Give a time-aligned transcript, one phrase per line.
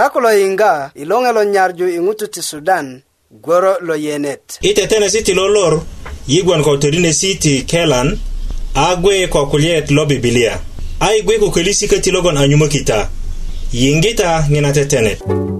[0.00, 2.86] sako lo yiŋga i loŋelo nyarju i ŋutu ti sudan
[3.44, 5.72] gworo lo yenet i tetenesi ti lolor
[6.30, 8.08] yigwon ko todinesi ti kelan
[8.84, 10.54] a gwe ko kulyet lo bibilia
[11.04, 12.98] a i gwe kukölisi köti logon anyumökita
[13.80, 15.59] yiŋgita ŋina tetenet mm -hmm.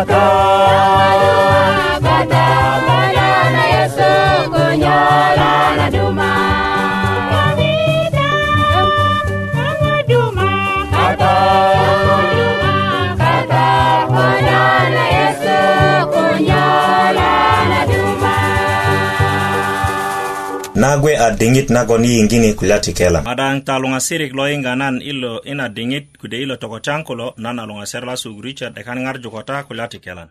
[0.00, 0.16] Kata,
[2.00, 2.08] kata,
[20.90, 25.32] nagwe a diŋit nagon yiyiŋgiŋi kulya ti kela adaŋ ta luŋasirik lo yiŋga nan ilo
[25.52, 29.86] ina diŋit kude ilo tokotyaŋ kulo nan a luŋaser lasuk richard 'dekan ŋarju kota kulya
[29.92, 30.30] ti kelan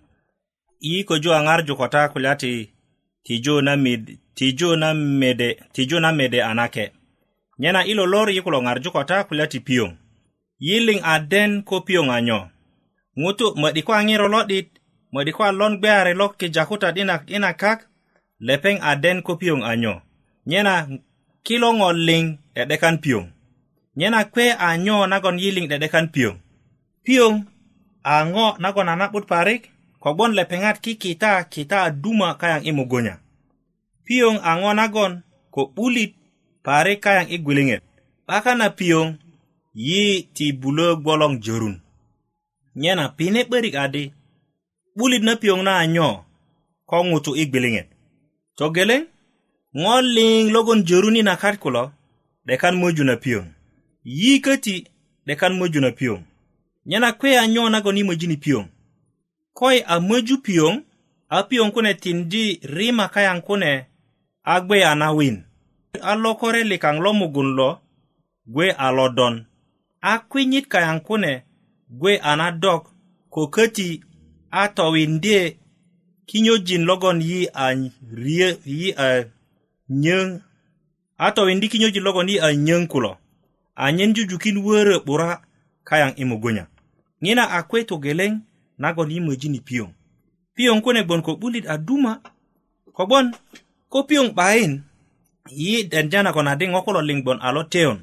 [0.89, 2.51] yi köju a ŋarju kota kulya ti
[3.25, 4.03] tiju na mid
[4.38, 4.89] tiju na
[5.21, 6.85] mede tiju na mede a nake
[7.62, 9.91] nyena ilo lor yi kulo ŋarju kota kulya ti piyoŋ
[10.67, 12.39] yiliŋ a den ko piyoŋ a nyo
[13.21, 14.67] ŋutu mödi ko a ŋiro lo'dit
[15.13, 17.79] mödi ko a lon gbeyari lo kijakutat ina, ina kak
[18.47, 19.95] lepeŋ a den ko piyoŋ a nyo
[20.47, 20.74] nyena
[21.47, 23.25] kilo ŋo liŋ 'de'dekan piyoŋ
[24.00, 26.36] nyena kwe a nyo nagon yiliŋ 'de'dekan piyoŋ
[27.06, 27.33] piyoŋ
[28.13, 29.62] a ŋo nagon a na'but parik
[30.03, 33.15] kogbon lepeŋat kikita kita a duma kayaŋ i mugunya
[34.06, 35.12] piyoŋ a ŋo nagon
[35.53, 36.12] ko 'bulit
[36.65, 37.81] parik kayaŋ i gwiliŋet
[38.27, 39.07] 'baka na piyoŋ
[39.88, 40.03] yi
[40.36, 41.75] ti bulö gboloŋ jorun
[42.81, 44.03] nyena pine 'börik adi
[44.95, 46.07] 'bulit na piyoŋ na a nyo
[46.89, 47.88] ko ŋutu i gwiliŋet
[48.57, 49.03] togeleŋ
[49.81, 51.83] ŋo liŋ logon joruni nakat kulo
[52.48, 53.45] dekan möju na piyoŋ
[54.19, 54.75] yiköti
[55.27, 56.19] dekan möju na piyoŋ
[56.89, 58.66] nyena kwe a nyo nagon i möjini piyoŋ
[59.60, 60.74] koi a möju piyoŋ
[61.36, 62.44] a piyoŋ kune tindi
[62.75, 63.71] rima kayaŋ kune
[64.54, 65.38] a gwe a nawin
[66.10, 67.69] a lokore likaŋ lo mugun lo
[68.54, 69.36] gwe a lodon
[70.10, 71.31] a kwinyit kayaŋ kune
[72.00, 72.83] gwe a nadok
[73.33, 73.89] ko köti
[74.60, 75.39] a towindye
[76.27, 77.65] kinyojin logon yi a
[78.24, 78.50] rie
[78.80, 79.07] yi a
[79.89, 80.27] nyöŋ
[81.19, 83.12] a towindi kinyöji logon yi a nyöŋ kulo
[83.86, 85.30] anyen jujukin wörö 'bura
[85.88, 86.65] kayaŋ i mugunya
[87.24, 88.31] ŋina a kwe togeleŋ
[88.81, 89.89] nagon yi möjini piyoŋ
[90.56, 92.13] piyoŋ kune gbon ko 'bulit a duma
[92.95, 93.25] kogbon
[93.91, 94.74] ko piyoŋ 'bayin
[95.62, 98.00] yi denja nagon adi ŋo kulo liŋ gbon a lo teyon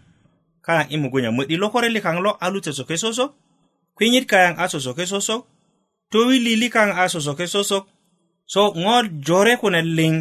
[0.66, 3.30] kayaŋ i mugunya mödi lokore likaŋ lo a lut sosoke sosok
[3.96, 5.42] kwinyit kayaŋ a sosoke sosok
[6.10, 7.84] towili likaŋ a sosoke sosok
[8.52, 8.94] so ŋo
[9.26, 10.14] jore kune liŋ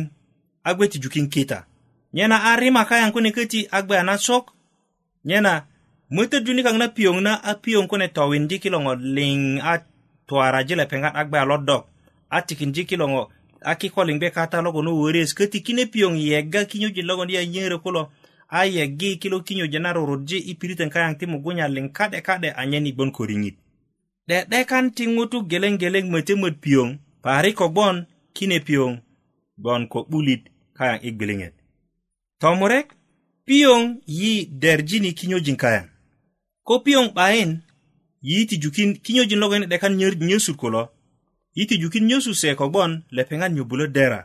[0.65, 1.65] a gbe ti dukin keta
[2.13, 4.51] nyena a rima kayan kune keti a gbe ana sok
[5.25, 5.63] nyena
[6.09, 9.83] mwete duni kang na piyong na a piyong kune towin di kilongo ling a
[10.27, 11.85] tuara jile pengat a gbe alodok
[12.29, 13.29] a tikin di kilongo
[13.61, 17.25] a kiko ling be kata logo no wuris keti kine piyong yega kinyo jil logo
[17.25, 18.11] niya nyere kulo
[18.49, 22.65] a yegi kilo kinyo jena roro je ipiriten kayang timu gunya ling kade kade a
[22.65, 23.55] nyeni bon koringit
[24.27, 28.97] de de kan tingu tu geleng geleng mwete mwete piyong pari kogbon kine piyong
[29.57, 31.53] gon ko bulit kayan i gwiliŋet
[32.39, 32.91] tomurek
[33.47, 35.87] piyoŋ yi derjini kinyojin kayan
[36.67, 37.51] ko piyoŋ 'bayin
[38.21, 39.95] yi tijukin kinyojin logon i 'dekan
[40.27, 40.83] nyesut kulo
[41.57, 44.21] yi tijukin nyesu se kogbon lepeŋat nyobulo dera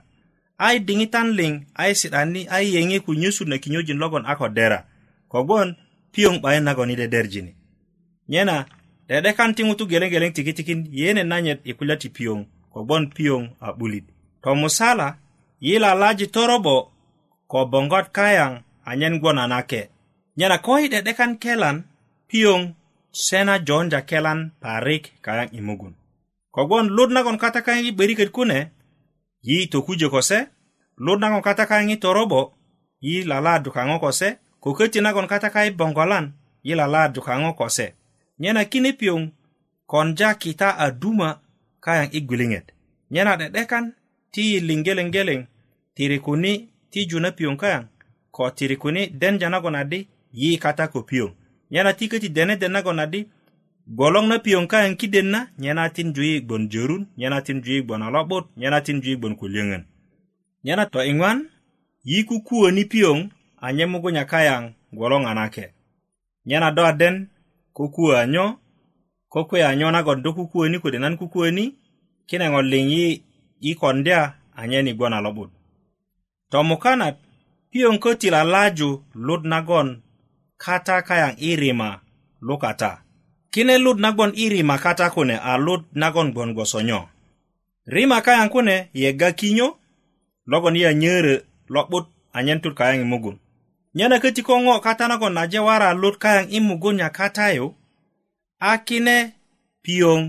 [0.67, 4.79] ai diŋitan liŋ ai si'dani ai yeŋe ku nyesut na kinyojin logon a ko dera
[5.33, 5.69] kogbon
[6.15, 7.53] piyoŋ 'bayin nagon i dederjini
[8.29, 8.57] nyena
[9.09, 12.41] de'dekan ti ŋutu gelegeleŋ tikitikin yeyenet nanyet i kulya ti piyoŋ
[12.75, 14.07] kogbon piyoŋ a 'bulit
[14.43, 15.09] tomusala
[15.61, 16.89] yila laji torobo
[17.47, 18.53] ko bongot kayaŋ
[18.89, 19.91] anyen gwona nake
[20.37, 21.85] nyena ko i de'dekan kelan
[22.33, 22.63] piyoŋ
[23.13, 25.95] sena jonja kelan parik kayaŋ i mugun
[26.55, 28.59] kogwon lut nagon kata kayaŋ i 'böriköt kune
[29.47, 30.49] yi tokujö kose
[31.05, 32.41] lut nagon kata kayaŋ i torobo
[33.05, 36.27] yi laladu kaŋo kose ko köti nagon kata kayaŋ i bongolan
[36.67, 37.87] yi laladu kaŋo kose
[38.41, 39.23] nyena kine piyoŋ
[39.91, 41.29] konja kita a duma
[41.85, 42.67] kayaŋ i gwiliŋet
[43.13, 43.85] nyena de'dekan
[44.33, 45.41] ti yi liŋgeleŋgeleŋ
[46.01, 46.53] tiri kuni
[46.93, 47.81] ti junö piyoŋ kaŋ
[48.35, 49.99] ko tiri kuni denja nagon adi
[50.41, 51.31] yi kata ko piyoŋ
[51.71, 53.21] nyena ti köti deneden nagon adi
[53.97, 58.03] gboloŋ na piyoŋ kaŋ kiden na nyena tin juyi gbon jörun nyena tin juyi gbon
[58.07, 59.83] alo'but nyena tin juyi gbon kulyöŋön
[60.65, 61.39] nyena to iŋwan
[62.09, 63.19] yi kukuwöni piyoŋ
[63.67, 64.63] anye mugunya kayaŋ
[64.97, 65.65] gboloŋ a nake
[66.49, 67.17] nyena do aden
[67.77, 68.47] kukuwö anyo
[69.33, 71.65] ko kuya anyo nagon do kukuwöni kode nan kukuwöni
[72.29, 73.07] kine ŋo liŋ yi
[73.65, 74.19] yi kondya
[74.61, 75.51] anyeni gbon alo'but
[76.51, 77.17] tomukanat
[77.73, 78.89] piyoŋ köti lalaju
[79.27, 79.89] lut nagon
[80.65, 81.89] kata kayaŋ i rima
[82.47, 82.91] lukata
[83.53, 87.01] kine lut nagon i rima kata kune a lut nagon gbon gboso nyo
[87.95, 89.69] rima kayaŋ kune yega kinyo
[90.51, 91.35] logon yi anyörö
[91.75, 93.37] lo'but anyen tut kayaŋ i mugun
[93.95, 97.67] nyena köti ko ŋo kata nagon naje wara lut kayaŋ i mugun nya kata yu
[98.71, 99.17] a kine
[99.85, 100.21] piyoŋ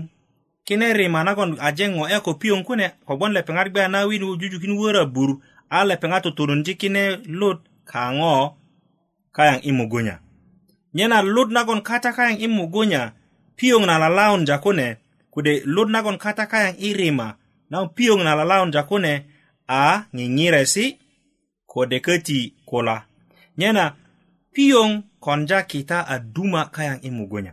[0.66, 5.04] kine rima nagon aje ŋo'ya ko piyoŋ kune kogbon lepeŋat gbe na win jujukin wörö
[5.14, 5.30] bur
[5.76, 7.02] a lepeŋ a tuturundi kine
[7.38, 7.58] lut
[7.90, 8.32] kaŋo
[9.36, 10.16] kayaŋ i mugunya
[10.96, 13.02] nyena lut nagon kata kayaŋ i mugunya
[13.58, 14.86] piyoŋ na lalaun jakune
[15.32, 17.26] kode lut nagon kata kayaŋ i rima
[17.72, 19.12] naŋ piyoŋ na lalaun jakune
[19.80, 19.80] a
[20.16, 20.84] ŋiŋiresi
[21.72, 22.38] kode köti
[22.68, 22.96] kula
[23.60, 23.84] nyena
[24.54, 24.90] piyoŋ
[25.24, 27.52] konja kita a duma kayaŋ i mugunya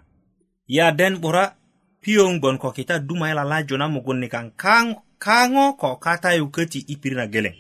[0.75, 1.45] ya den 'bura
[2.03, 4.45] piyoŋ gbon ko kita duma i lalaju na mugun nikaŋ
[5.25, 7.55] kaŋo ko katayu köti i pirit na geleŋ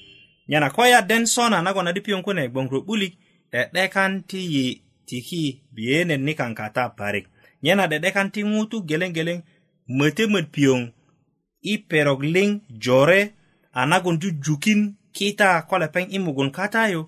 [0.49, 3.13] nyena ko yadden sona nagon a di piyoŋ kune gboŋ ro'bulik
[3.51, 4.65] 'de'dekan ti yi
[5.07, 5.43] tiki
[5.75, 7.25] biyenet nikaŋ kata parik
[7.63, 9.39] nyena 'de'dekan ti ŋutu geleŋ geleŋ
[9.97, 10.81] mötemöt piyoŋ
[11.71, 12.49] i perok liŋ
[12.83, 13.21] jore
[13.79, 14.81] a nagon jujukin
[15.15, 17.01] kita ko lepeŋ i mugun kata yu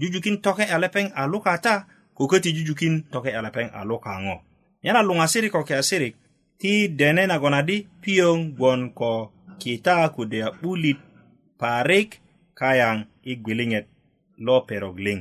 [0.00, 1.74] jujukin toke a lepeŋ a lukata
[2.16, 4.36] ko köti jujukin toke a lepeŋ a lukaŋo
[4.82, 6.14] nyena luŋasirik ko kiasirik
[6.60, 9.12] ti dene nagon a di piyoŋ gwon ko
[9.62, 10.98] kita kudya 'bulit
[11.60, 12.10] parik
[12.58, 12.96] kayaŋ
[13.26, 13.86] yi gwiliŋet
[14.46, 15.18] lo perok liŋ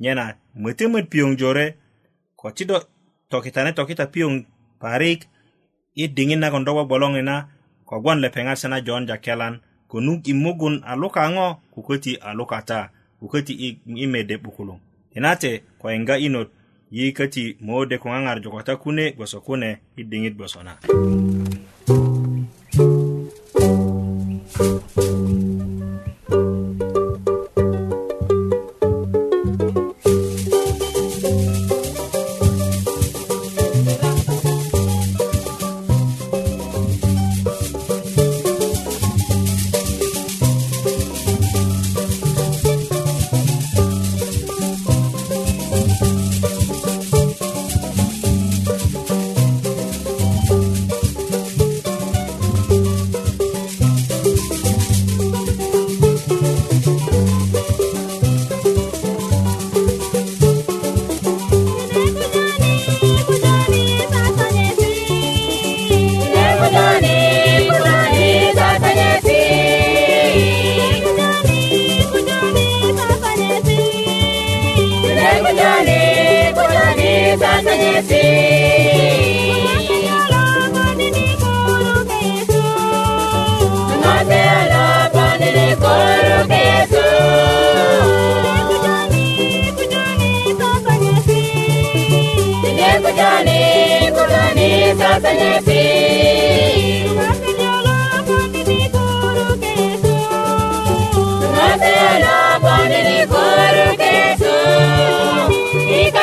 [0.00, 0.24] nyena
[0.62, 1.66] mötömöt piyoŋ jore
[2.40, 2.76] ko ti do
[3.30, 4.34] tokitane tokita piyoŋ
[4.82, 5.20] parik
[5.98, 7.34] yi diŋit nagon do gbogboloŋina
[7.88, 9.54] kogwon lepeŋase na jonja kelan
[9.90, 12.78] konuk i mugun a luka ŋo ku köti a lukata
[13.18, 13.52] ku köti
[14.04, 14.78] i mede 'bukuluŋ
[15.10, 15.50] tinate
[15.80, 16.48] ko yiŋga inot
[16.96, 20.72] yi köti moode ko ŋaŋarju ko ta kune gboso kune i diŋit gboso na
[24.94, 25.43] thank you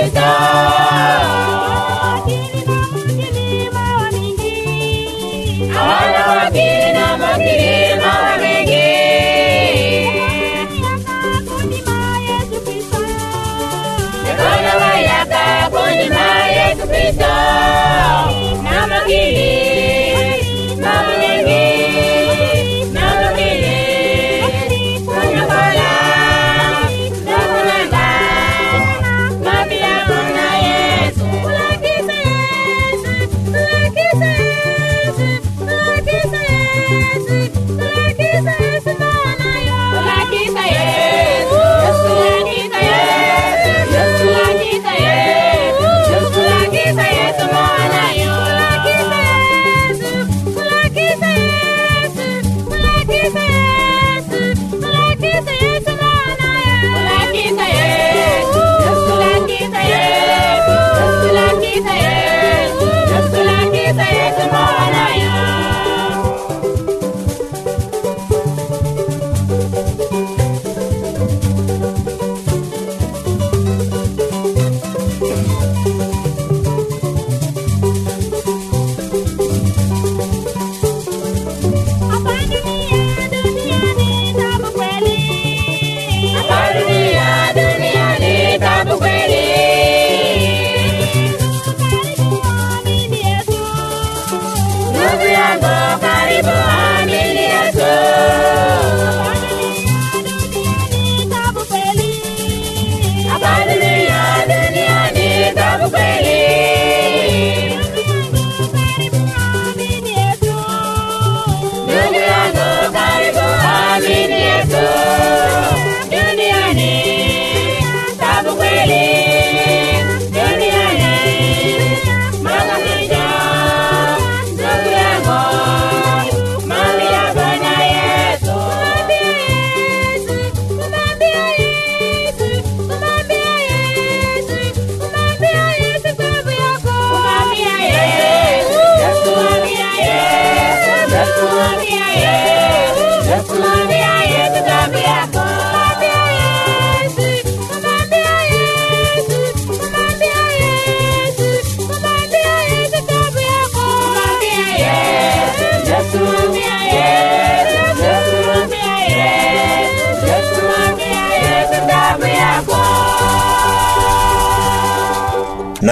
[0.00, 0.16] Jesus.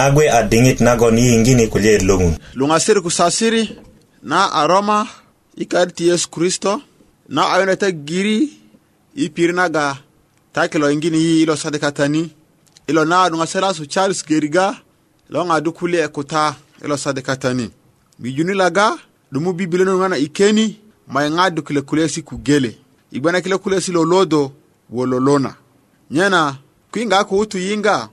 [0.07, 3.77] agwe nago ni ingini kulye lungun lungasir kusasiri
[4.23, 5.07] na aroma
[5.57, 6.83] ikari ti yesu kristo
[7.29, 8.51] na ayona giri
[9.17, 9.99] i pir naga
[10.53, 12.31] ta kilo ingini yi ilo sadikatani
[12.87, 14.77] ilo na lungasir asu charles geriga
[15.31, 17.71] lo ŋadu kulie kuta ilo sadikatani
[18.19, 18.99] mijuni laga
[19.33, 20.77] dumu bibilonu ŋana ikeni
[21.09, 22.79] ma i ŋadu kile kulesi kugele
[23.13, 24.53] Ibana kile kulesi lolodo
[24.91, 25.55] wololona
[26.11, 26.57] nyena
[26.91, 28.09] kuinga kuhutu yinga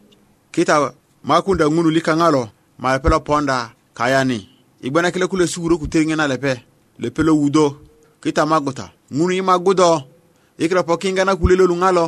[0.51, 2.43] kita makunda ŋunu likaŋalo
[2.83, 3.57] mayepe lo ponda
[3.97, 4.39] kayani
[4.81, 6.63] i gbena kile kule suguro ku teriŋena lepe
[6.99, 7.75] lepe lo wudo
[8.21, 10.03] kita maguta ŋunu i magudo
[10.59, 12.05] i kilo pokiŋgana kule lo luŋalo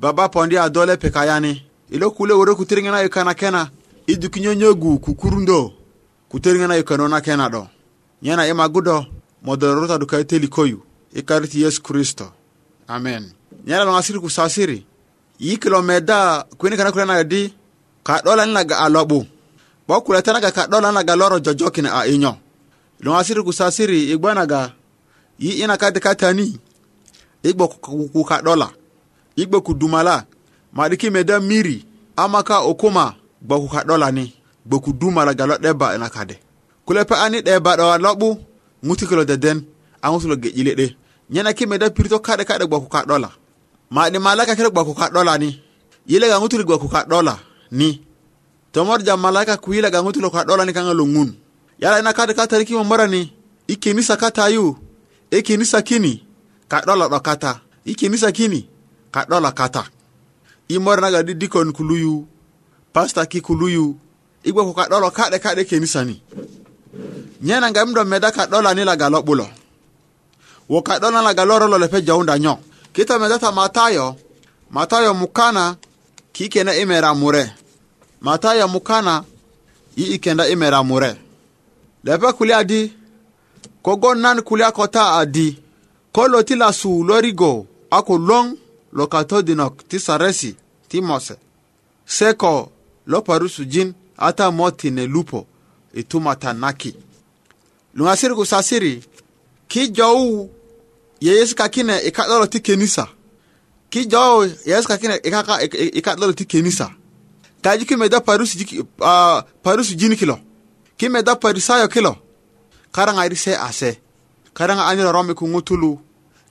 [0.00, 1.52] baba pondi ado lepe kayani
[1.90, 3.70] i lo kule woro ku teriŋena yukana kena
[4.06, 5.72] i dukinyonyogu kukurundo
[6.28, 7.62] ku teriŋena yukano na kena do
[8.22, 9.06] nyena i magudo
[9.42, 10.82] modororotadu kayi teli koyu
[11.16, 12.28] i kariti yesu kristo
[12.88, 13.32] amen
[13.66, 14.84] nyena luŋasiri ku sasiri
[15.38, 17.54] i kilo meda kuinikana kulena yodi
[18.06, 19.18] ka ɗolanaga a loɓu
[19.88, 22.32] ɓo kuletanaga ka ɗolanaga loro jojokina a inyo
[23.04, 24.60] loŋa siri kusa siri i gbanaga
[25.42, 26.46] yi ina kati katani
[27.42, 27.64] i gbo
[28.14, 28.68] ku ka ɗola
[29.36, 30.14] i ku dumala
[30.76, 31.76] maɗi meda miri
[32.22, 33.04] amaka ka o kuma
[33.46, 34.24] gbo ku ka ɗolani
[34.66, 36.36] gbo ku dumalaga lo ɗeba ina kade
[36.86, 38.28] kulepe ani ɗeba ɗo a loɓu
[38.86, 39.58] ŋutikilo deden
[40.04, 40.86] a ŋutulo geƴile ɗe
[41.32, 43.28] nyana kime da pirito kaɗe kaɗe gbo ku ka ɗola
[43.94, 45.50] maɗi malaka kere gbo ku ka ɗolani
[46.10, 47.34] yilega ŋutuli gbo ku ka ɗola
[47.72, 48.02] ni
[48.74, 51.34] tomor jam malaika kuila gangutulo ka ni kanga lungun
[51.78, 52.44] yala ina kade ka
[53.06, 53.30] ni
[53.70, 54.76] iki i kenisa katayu
[55.30, 56.26] iki kenisa kini
[56.68, 58.66] ka dola ɗo kata iki kenisa kini
[59.14, 59.86] ka dola kata
[60.68, 62.26] i morina di dikon kuluyu
[62.92, 63.94] pasta ki kuluyu
[64.42, 66.22] igwa ko ka ɗolo ke kaɗe kenisani
[67.42, 69.46] nyena ngam mdo meda ka la laga bulo
[70.68, 72.58] wo ka ɗolani laga lorolo lepe jaunda nyo
[72.92, 74.16] kita meda ta matayo
[74.70, 75.78] matayo mukana
[76.40, 77.52] kikenda imera mure
[78.20, 79.24] mata ya mukana
[79.96, 81.16] i ikenda imera mure
[82.04, 82.92] lepe kuli adi
[83.82, 85.58] kogon nan kuli akota adi
[86.12, 88.56] ko lo ti lasu lo rigo a ko long
[88.92, 90.56] lo ka todinok ti saresi
[90.88, 91.34] ti mose
[92.06, 92.72] se ko
[93.06, 95.46] lo parusu jin ata mo tine lupo
[95.94, 96.94] i tumata naki
[97.96, 98.92] luŋasiri ku sasiri
[99.70, 100.32] ki jowu
[101.24, 103.04] yeyesi kakine i ka'dolo ti kenisa
[103.94, 106.90] yes ka kine ikaka lolo ti kenisa
[107.62, 110.38] taji kimeda parus jiki uh, parus ah, jini kilo
[110.96, 112.16] ki me parisa yo kilo
[112.92, 113.98] Karang iri se ase
[114.54, 115.98] karanga aniro romi ku ŋutulu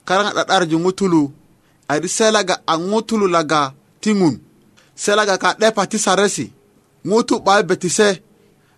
[0.05, 1.31] karanga ɗaɗarju
[1.89, 4.39] ari se laga a ah, ŋutulu laga timun,
[4.95, 6.51] se laga ka de pati saresi
[7.05, 8.21] ngutu ɓa beti se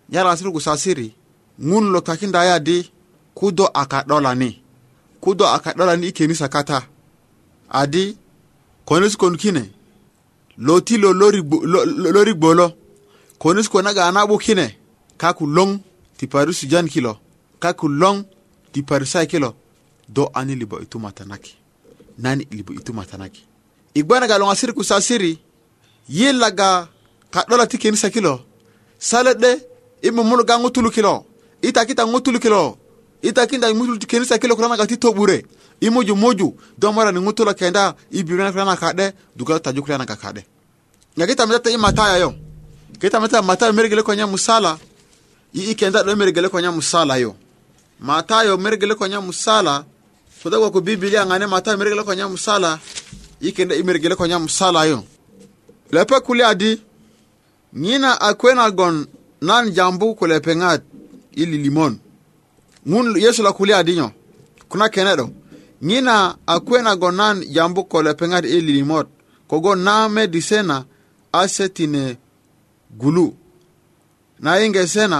[0.10, 1.13] nyara asiru sasiri
[1.60, 2.02] ŋun lo
[2.50, 2.89] ya di
[3.36, 4.06] kudo aka
[4.39, 4.62] ni
[5.21, 6.82] kudo aka dola ni kenisa kata
[7.69, 8.17] adi
[8.86, 9.70] konis kon kine
[10.58, 11.13] loti lo
[12.10, 12.72] lori gbolo
[13.39, 14.67] konis kon aga anabu kine
[15.17, 15.80] kaku long
[16.17, 17.17] ti paru sujan kilo
[17.60, 18.24] kaku long
[18.72, 19.54] ti paru sai kilo
[20.10, 21.54] do ani libo itu matanaki
[22.17, 23.44] nani libo itu matanaki
[23.96, 25.39] igbanaga longa siri ku sasiri
[26.10, 26.88] yillaga
[27.32, 28.39] kaɗola ti kenisa kilo
[29.00, 29.50] saleɗɗe
[30.08, 31.26] imumulu ga ŋutulu kilo
[31.62, 32.78] ita kita ŋutulu kilo
[33.21, 35.45] itakinda imutul kenisa kilo kurana kati tobure
[35.81, 40.43] imuju muju domara ni ngutola kenda ibirana kurana kade duka taju kurana kita
[41.17, 42.34] ngakita meta imataya yo
[42.99, 44.77] kita meta matayo mergele konya musala
[45.53, 47.36] i ikenda do mergele konya musala yo
[47.99, 49.86] matayo mergele konya musala
[50.41, 52.79] soda wa ku biblia ngane matayo mergele konya musala
[53.41, 55.03] ikenda imergele konya musala yo
[55.91, 56.81] lepe kuli adi
[57.73, 59.05] nina akwena gon
[59.41, 60.81] nan jambu kulepe ngat
[61.36, 61.99] ili limon
[62.89, 64.08] ŋun yesu lo kulia dinyo
[64.70, 65.26] kuna kene 'do
[65.88, 66.15] ŋina
[66.48, 69.08] a kuwenago nan jambu ko lepeŋat i lilimot
[69.50, 70.78] kogo na medise na
[71.41, 72.04] ase tine
[73.02, 73.28] gulu
[74.44, 74.52] na
[74.94, 75.20] sena na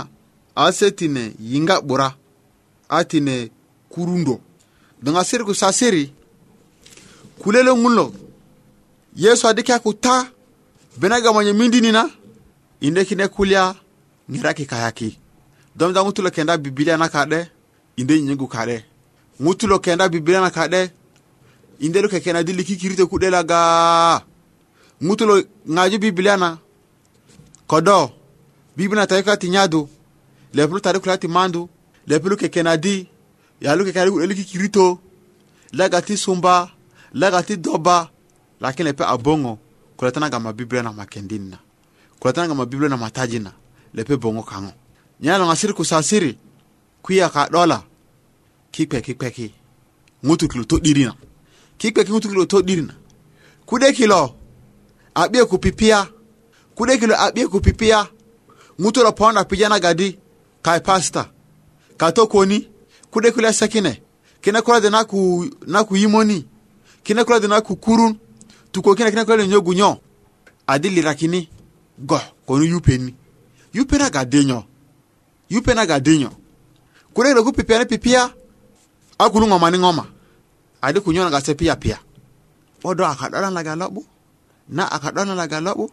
[0.66, 2.10] ase tine yiŋga 'bura
[2.90, 3.36] a tine
[3.92, 4.36] kurundo
[5.04, 6.04] doŋasir ku sasiri
[7.42, 8.06] kule lo ŋun lo
[9.24, 10.16] yesu adi ke ku ta
[11.00, 12.04] bene gamonye mindini na
[12.86, 13.64] inde kine kulya
[14.72, 15.10] kayaki
[15.76, 17.48] domda ŋutu lo kenda bibilia na ka'de
[17.98, 18.78] inde nyengu ka'de
[19.44, 20.92] ŋutu lo kenda bibilia na ka'de
[21.82, 23.58] inde lo kekena di liki ku'de kuɗe laga
[25.06, 25.36] ŋutu lo
[25.74, 26.58] ŋaju bibilia na
[27.72, 28.12] kodo
[28.78, 29.88] bibina na kula ti nyadu
[30.56, 31.70] lepulu tari kula ti mandu
[32.10, 33.08] lepulu kekena di
[33.66, 34.86] yalu kekena di kuɗe liki kirito
[35.74, 36.54] laga ti sumba
[37.14, 38.12] laga ti doba
[38.62, 39.52] lakin lepe a boŋo
[39.98, 41.58] kuletanaga ma bibilia na makendin na
[42.20, 43.52] kuletanaga ma bibilia na matajin na
[43.96, 44.72] lepe boŋo kaŋo
[45.22, 46.32] nyala ŋasiri kusasiri
[47.02, 47.50] kuya ka
[48.72, 49.48] kipe kipe ki
[50.26, 51.18] ŋutu kilo to kipe
[51.80, 52.94] kikpeki ŋutu kilo to dirina
[53.66, 54.36] kude kilo
[55.22, 56.00] abie ɓiye ku pipiya
[57.00, 58.00] kilo abie ku pipiya
[58.82, 60.08] ŋutu ponda pijana gadi
[60.66, 61.24] kai pasta
[62.00, 62.58] ka to koni
[63.12, 64.02] kude kilo sakine
[64.44, 65.20] kina kula de naku
[65.74, 66.40] naku yimoni
[67.06, 68.14] kina kula de naku kurun
[68.72, 70.00] tuko kina kina kula de nyogunyo
[70.68, 71.48] adili rakini
[72.00, 73.16] go konu yupeni
[73.74, 74.64] yupena gadenyo
[75.52, 76.32] yupe na gadinyo
[77.14, 78.34] kuregre kupipia ni pipia
[79.18, 80.08] akulu ngoma ni ngoma
[80.82, 82.00] adi kunyo ga se pia pia
[82.84, 84.06] odo akadona laga lobu
[84.70, 85.92] na akadona laga lobu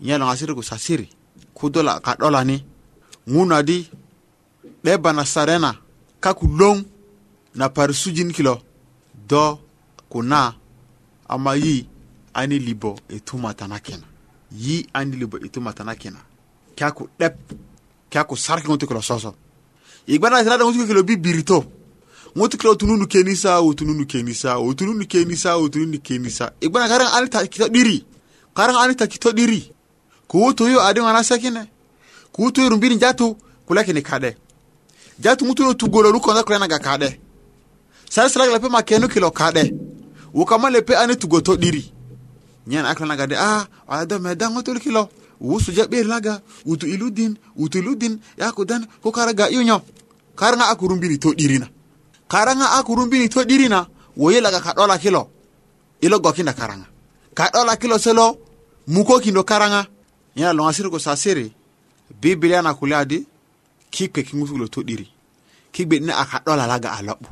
[0.00, 1.08] nye longa siri kusasiri
[1.54, 2.64] kudola akadola ni
[3.30, 3.86] ngunu adi
[4.84, 5.74] deba na sarena
[6.20, 6.82] kaku long
[7.54, 8.58] na parisujin kilo
[9.28, 9.58] do
[10.10, 10.54] kuna
[11.28, 11.86] ama yi
[12.34, 14.06] ani libo etuma tanakena
[14.52, 16.18] yi ani libo etuma tanakena
[16.76, 17.38] kaku dep
[18.10, 19.34] ke ako sarki ŋo tikilo soso
[20.06, 21.64] igbana sira da ŋo tikilo bibirito
[22.36, 27.08] ŋo kilo tununu kenisa wo tununu kenisa wo tununu kenisa wo tununu kenisa igbana karaŋ
[27.16, 28.04] ani ta kito diri
[28.56, 29.72] karaŋ ani ta kito diri
[30.28, 31.68] kuwo yo adi ŋana tu
[32.32, 34.36] kuwo toyo rumbini jatu kule kini kade
[35.18, 37.18] jatu ŋutuno tugololu konda kule naga kade
[38.10, 39.72] sari sira lepe ma kenu kilo kade
[40.32, 41.90] wo kama lepe ani tugoto diri
[42.66, 45.08] nyan akla naga de ah ada medang ŋotolu kilo
[45.40, 49.48] wusu wusuja laga wutu iluddin wutu luddin yakudan ko karaga
[50.36, 51.34] kara nga aku kurumbini to
[52.28, 53.44] kara nga aku kurumbini to
[54.16, 55.30] woye laga ka dola kilo
[56.00, 56.78] ilo gokinda nga
[57.34, 58.38] ka dola kilo selo
[58.86, 59.86] nga ya
[60.46, 61.52] yana logasiri ko sasiri
[62.20, 63.26] biblia na kule adi
[63.90, 65.06] kikpe kingutulo to ɗiri
[65.72, 67.26] kigbe ni aka dola laga a loɓɓu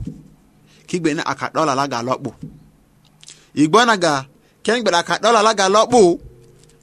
[0.89, 2.21] kigbe aka dola laga
[4.65, 5.87] kengbe laka dola laga a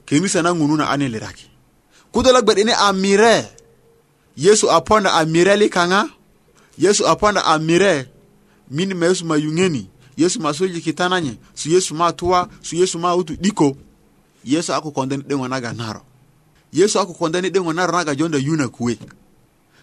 [0.06, 1.46] kenisa na ngunu na ane liraki.
[2.12, 3.44] kudola gbeɗene ini amire,
[4.36, 4.82] yesu a
[5.20, 6.08] amire li kanga,
[6.78, 7.16] yesu a
[7.54, 8.06] amire,
[8.70, 13.16] mini ma yesu mayungeni, yesu masoji kitana nye, su yesu ma tuwa su yesu ma
[13.16, 13.76] utu diko,
[14.44, 16.02] yesu aku kondeni dengwa naga naro
[16.72, 18.98] yesu aku kondeni dengwa naro naga jonda yuna kuwe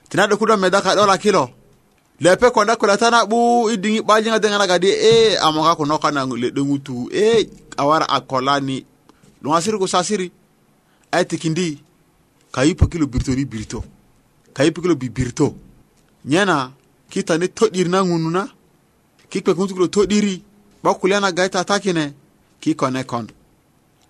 [0.10, 1.49] tinaɗo kuda medaka dola kilo
[2.19, 6.25] lepe konda kula tana bu idingi bajinga deŋa naga di e eh, amoka kunoka na
[6.25, 8.86] leɗe ŋutu e eh, awara akolani
[9.43, 10.32] ɗum asiri ko sasiri
[11.12, 11.82] ay tikindi
[12.51, 13.84] ka yippo kilo ni birto
[14.54, 15.56] ka yippo kilo bi birto
[16.25, 16.71] nyena ñana
[17.10, 18.47] kitane toɗɗirna gunnuna
[19.30, 20.41] kikpe kuntukuɗo toɗɗiri
[20.84, 22.13] ɓakkuliyana gayta takine
[22.62, 23.34] kikone kondo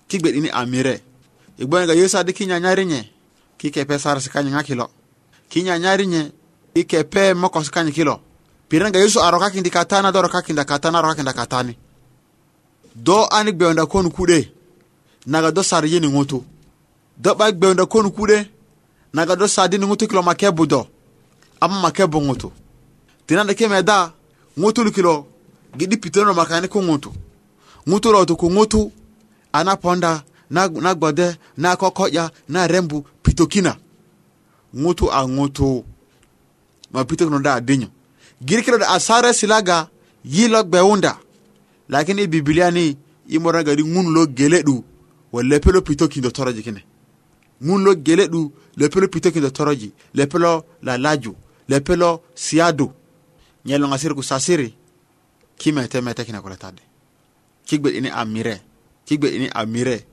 [0.10, 1.02] kigbe ini amire
[1.58, 1.68] ki
[2.00, 3.10] yesu adi kiñañariñe
[3.58, 4.28] kike pe sikanya
[4.64, 4.90] kañiga kilo
[5.48, 5.64] ki
[6.80, 8.22] ike pe mokosi kañi kilo
[8.70, 11.76] piranga yesu aro kakindi katana doro kakinda katana aro katani
[12.96, 14.52] do anik onda konu kude
[15.26, 16.38] naga do sar yini ŋutu
[17.22, 18.38] do 'ba gbewunda kon ku'de
[19.16, 19.46] naga do
[19.78, 20.82] ni ŋutu kilo make budo
[21.64, 22.48] ama make bu ŋutu
[23.28, 24.14] tinada ke meda
[24.58, 25.26] ŋutul kilo
[25.78, 27.10] gidi pitono makani ku ŋutu
[27.88, 28.92] ŋutul otu ko ŋutu
[29.54, 33.74] ana ponda na, na gbode na koko'ya na rembu pitokina
[34.82, 35.84] ŋutu a ŋutu
[36.94, 37.88] ma pitokino da adinyo
[38.46, 39.88] giri kilo da asare silaga
[40.26, 41.18] yi lo gbewunda
[41.90, 42.96] lakini i bibilia ni
[43.30, 44.84] i morona gadi ŋun lo gele'du
[45.34, 46.84] wo lepelo pito kindo toroji kine
[47.62, 51.36] ŋun lo gele ɗu lepelo pito kindo toroji lepelo lalaju
[51.70, 52.92] lepelo siyadu
[53.66, 54.74] nyelonga siri ku sasiri
[55.58, 56.82] kimete mete kine kuletade
[57.66, 58.62] kigbed ini amire
[59.06, 60.06] kigbed ini amire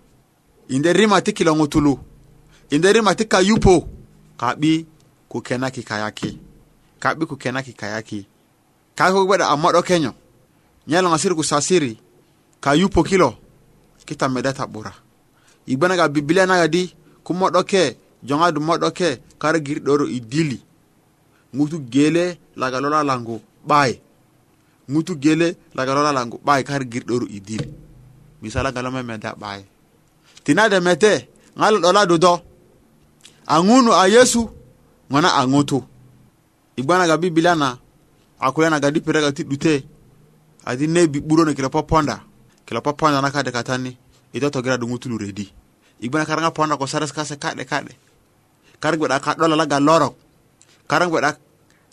[0.68, 1.98] inde rima ti kilongu tulu
[2.70, 3.88] inde rima ti kayupo
[4.40, 4.86] kaɓi
[5.28, 6.38] ku kenaki kayaki
[7.02, 8.26] kaɓi ku kenaki kayaki
[8.94, 10.14] kako gbeɗa ammaɗo kenyo
[10.86, 11.98] nyalonga siri ku sasiri
[12.60, 13.34] kayupo kilo
[14.06, 14.94] kita medata bura
[15.68, 16.92] igbanaga bibilia naga di
[17.24, 19.08] ku moɗo ke joŋadu moɗo ke
[19.40, 20.58] kara girɗoro i dili
[21.56, 22.24] ŋutu gele
[22.60, 23.36] laga lola langu
[23.68, 23.94] ɓaye
[24.92, 27.68] ŋutu gele laga lola langu ɓaye kara girɗoro i dili
[28.42, 29.62] misala galo meme da ɓaye
[30.44, 31.28] tinade mete
[31.58, 32.32] ŋalo ɗola dudo
[33.46, 34.48] a ŋunu a yesu
[35.10, 35.78] ŋona a ŋutu
[36.80, 37.76] igbanaga bibilia na
[38.40, 39.84] akulenaga di piraga ti ɗute
[40.64, 42.24] adi nebi ɓuroni kila poponda
[42.66, 43.96] kila poponda nakade katani
[44.36, 45.46] itotogira ɗu ŋutulu redi
[46.00, 47.92] igbana karanga ponda ko saras kase kaɗe kaɗe
[48.80, 50.14] karang weɗa ka ɗola laga lorok
[50.90, 51.36] karang weɗa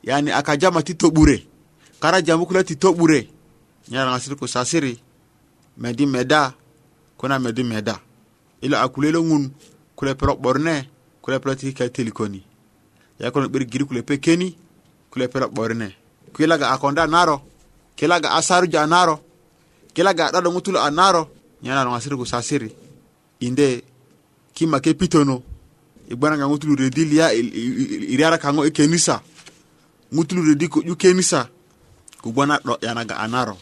[0.03, 1.45] yani aka jama ti toɓure
[1.99, 3.27] kara jamukula ti toɓure
[3.91, 4.99] ñaranga sir ko sasiri
[5.77, 6.53] medi meda
[7.17, 7.99] kona medi meda
[8.61, 9.21] ilo a kulelo
[9.95, 10.85] kule pero ɓorne
[11.21, 12.43] kule pero ti kai telikoni
[13.19, 14.55] yakono ɓeri giri kule pe keni
[15.11, 15.89] kule pero ɓorne
[16.35, 17.41] kilaga a konda naro
[17.97, 19.19] kilaga a saruja a naro
[19.93, 21.27] kilaga a ɗaɗo ŋutulu a naro
[21.63, 22.69] ñanaronga ko sasiri
[23.41, 23.83] inde
[24.55, 25.41] kima ke pitono
[26.09, 29.21] igbana e nga ngutulu redi lia iriara kango e ikenisa
[30.13, 31.49] ngutulu redi ko yukenisa
[32.23, 33.57] kugbana do yana ga anaro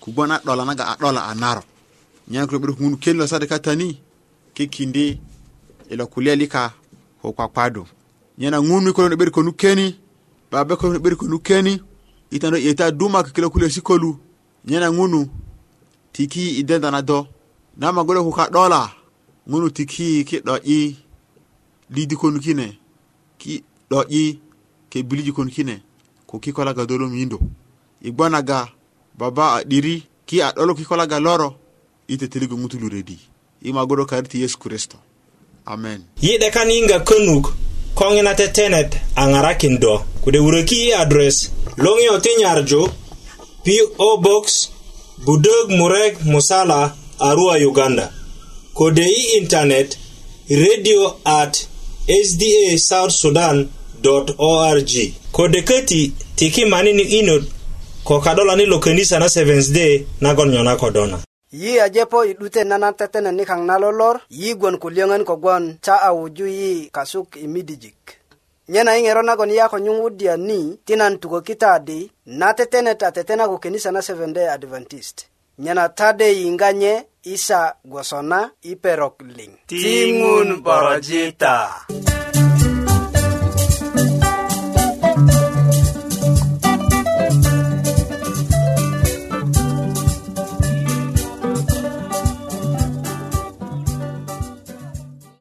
[0.00, 1.62] kugbana do lanaga adola anaro
[2.28, 4.02] nyankro bedo hunu kello sade katani
[4.54, 5.20] ke kindi
[5.90, 6.72] ila e kulia lika
[7.22, 7.86] ko kwakpado
[8.38, 9.96] nyana ngunu ko no beri ko nu nukeni
[10.50, 11.78] babe ko no beri ko nu keni
[12.30, 14.18] itano yeta duma ke kelo kulia sikolu
[14.66, 15.28] nyana ngunu
[16.12, 17.26] tiki idenda na do
[17.78, 18.90] na gole ko ka dola
[19.50, 20.80] ŋunu ti ki ki ɗo'yi
[21.94, 22.78] lidi konu kine
[23.40, 24.38] ki ɗo'yi
[24.90, 25.82] ke biliji konu kine
[26.26, 27.38] ko kikolaga dolom yindo
[28.02, 28.68] i gbanaga
[29.18, 31.48] baba a ɗiri ki a ɗolo kikolaga loro
[32.08, 33.16] i tetelugo ŋutulu redi
[33.66, 34.96] i magodo kariti yesu kristo
[35.66, 37.44] amen yi'de kan yinga könuk
[37.94, 41.36] koŋina tetenet a ŋarakin do kode wuröki i adres
[41.84, 42.82] loŋiyo ti nyarju
[43.64, 44.68] p o box
[45.24, 48.12] budök murek musala arua uganda
[48.74, 49.98] kode i intanet
[50.50, 51.68] radio at
[52.24, 53.68] sda south sudan
[54.38, 54.90] org
[55.32, 57.44] kode köti tiki mani ni inot
[58.04, 61.18] ko ka'dolani lo könisa na seventh day nagon nyo na kodona
[61.52, 66.12] yi ajepo i 'dute nana tetenet nikaŋ na lolor yi gwon kulyöŋön kogwon ca a
[66.14, 68.16] wuju yi kasuk i midijik
[68.68, 73.02] nyena i ŋero nagon yi a ko nyuŋwudya ni ti nan tukökita adi na tetenet
[73.02, 75.16] a tetena ko könisa na seventh day adventist
[75.58, 81.86] nyena ta de yiŋga nye isa gwosona iperok ling tingun borojita